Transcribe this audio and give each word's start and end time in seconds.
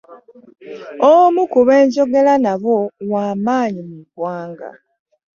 Omu 1.13 1.41
ku 1.51 1.59
be 1.67 1.75
njogera 1.85 2.33
nabo 2.43 2.75
wa 3.11 3.25
maanyi 3.45 3.81
mu 3.89 3.97
ggwanga. 4.05 4.69